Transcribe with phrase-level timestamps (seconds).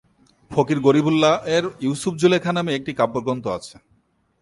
[0.51, 3.75] ফকির গরীবুল্লাহ-এর ইউসুফ-জোলেখা নামে একটি কাব্যগ্রন্থ আছে।